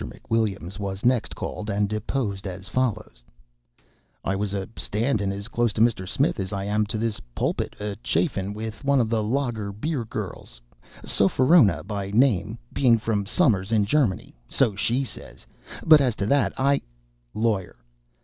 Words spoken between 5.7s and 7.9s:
to Mr. Smith as I am to this pulpit,